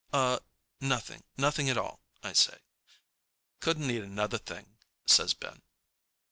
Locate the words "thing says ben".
4.39-5.61